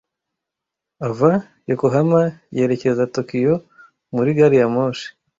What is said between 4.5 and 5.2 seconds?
ya moshi.